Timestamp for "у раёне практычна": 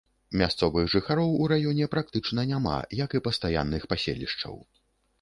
1.43-2.49